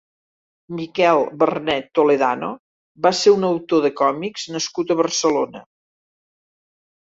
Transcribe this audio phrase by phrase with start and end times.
[0.77, 2.49] Miquel Bernet Toledano
[3.07, 5.63] va ser un autor de còmics nascut a Barcelona.